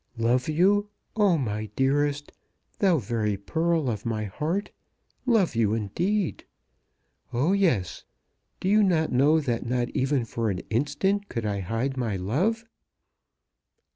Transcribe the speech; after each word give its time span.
"Love 0.17 0.49
you, 0.49 0.89
oh 1.15 1.37
my 1.37 1.67
dearest, 1.75 2.31
thou 2.79 2.97
very 2.97 3.37
pearl 3.37 3.87
of 3.87 4.03
my 4.03 4.23
heart, 4.25 4.71
love 5.27 5.55
you 5.55 5.75
indeed! 5.75 6.43
Oh, 7.31 7.53
yes. 7.53 8.03
Do 8.59 8.67
you 8.67 8.81
not 8.81 9.11
know 9.11 9.39
that 9.39 9.63
not 9.63 9.89
even 9.89 10.25
for 10.25 10.49
an 10.49 10.61
instant 10.71 11.29
could 11.29 11.45
I 11.45 11.59
hide 11.59 11.97
my 11.97 12.15
love? 12.15 12.63